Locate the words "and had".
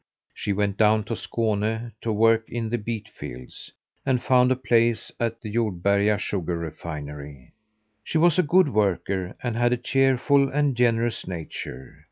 9.43-9.73